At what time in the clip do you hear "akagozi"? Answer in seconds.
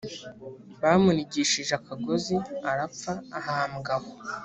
1.79-2.35